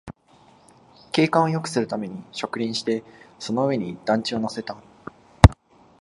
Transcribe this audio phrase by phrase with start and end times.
[1.11, 3.03] 景観をよくするために植林して、
[3.37, 4.75] その上に団地を乗せた